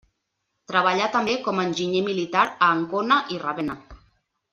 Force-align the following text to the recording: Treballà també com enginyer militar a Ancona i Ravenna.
Treballà 0.69 1.09
també 1.15 1.35
com 1.47 1.61
enginyer 1.63 2.01
militar 2.07 2.47
a 2.53 2.71
Ancona 2.77 3.19
i 3.37 3.39
Ravenna. 3.45 3.77